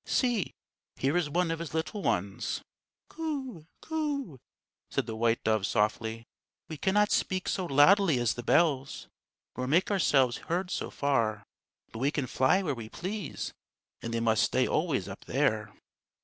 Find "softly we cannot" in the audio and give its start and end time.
5.67-7.11